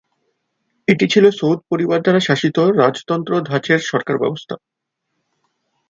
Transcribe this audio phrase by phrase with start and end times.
[0.87, 4.55] এটি ছিল সৌদ পরিবার দ্বারা শাসিত রাজতন্ত্র ধাচের সরকার ব্যবস্থা।